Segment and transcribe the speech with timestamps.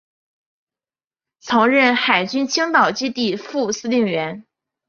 [1.41, 4.43] 曾任海军青岛基地副司令员。